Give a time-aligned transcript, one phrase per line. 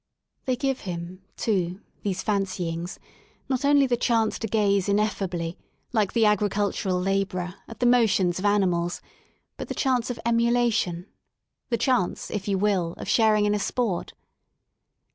[0.45, 2.97] They give him, too, these fancyings,"
[3.47, 5.59] not only the chance to gaze ineffably,
[5.93, 8.99] like the agricultural labourer, at the motions of animals,
[9.57, 11.05] but the chance of emulation,
[11.69, 14.13] the chance, if you will, of sharing in a,sport.